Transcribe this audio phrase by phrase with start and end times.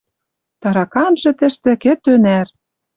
[0.61, 2.47] Тараканжы тӹштӹ кӹтӧ нӓр.